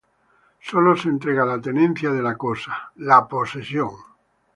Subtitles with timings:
[0.59, 3.91] Sólo se entrega la tenencia de la cosa, la posesión.